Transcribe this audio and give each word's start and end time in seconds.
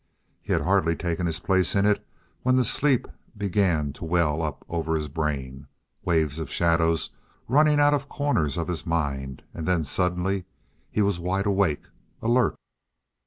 He 0.41 0.51
had 0.51 0.63
hardly 0.63 0.95
taken 0.95 1.27
his 1.27 1.39
place 1.39 1.75
in 1.75 1.85
it 1.85 2.03
when 2.41 2.55
the 2.55 2.63
sleep 2.65 3.07
began 3.37 3.93
to 3.93 4.03
well 4.03 4.41
up 4.41 4.65
over 4.67 4.95
his 4.95 5.07
brain 5.07 5.67
waves 6.03 6.39
of 6.39 6.49
shadows 6.49 7.11
running 7.47 7.79
out 7.79 7.93
of 7.93 8.09
corners 8.09 8.57
of 8.57 8.67
his 8.67 8.83
mind. 8.83 9.43
And 9.53 9.67
then 9.67 9.83
suddenly 9.83 10.45
he 10.89 11.03
was 11.03 11.19
wide 11.19 11.45
awake, 11.45 11.83
alert. 12.19 12.55